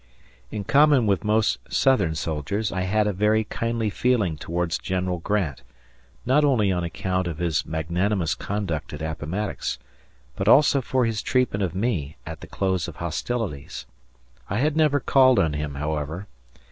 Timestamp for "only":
6.43-6.71